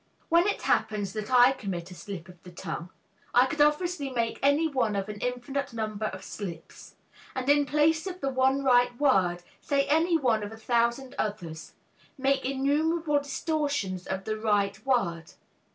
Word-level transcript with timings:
When 0.29 0.47
it 0.47 0.63
happens 0.63 1.13
that 1.13 1.29
I 1.29 1.51
commit 1.51 1.91
a 1.91 1.93
slip 1.93 2.27
of 2.27 2.41
the 2.41 2.49
tongue, 2.49 2.89
I 3.35 3.45
could 3.45 3.61
obviously 3.61 4.09
make 4.09 4.39
any 4.41 4.67
one 4.67 4.95
of 4.95 5.09
an 5.09 5.19
infinite 5.19 5.73
number 5.73 6.07
of 6.07 6.23
slips, 6.23 6.95
and 7.35 7.47
in 7.47 7.67
place 7.67 8.07
of 8.07 8.19
the 8.19 8.29
one 8.31 8.63
right 8.63 8.99
word 8.99 9.43
say 9.61 9.85
any 9.87 10.17
one 10.17 10.41
of 10.41 10.51
a 10.51 10.57
thousand 10.57 11.13
others, 11.19 11.73
make 12.17 12.43
innumerable 12.43 13.19
distortions 13.19 14.07
of 14.07 14.23
the 14.23 14.37
right 14.37 14.83
word. 14.83 15.33